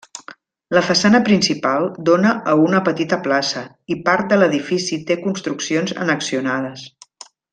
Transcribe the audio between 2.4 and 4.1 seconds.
a una petita plaça i